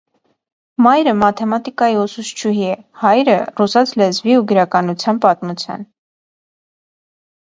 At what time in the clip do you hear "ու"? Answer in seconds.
4.41-4.49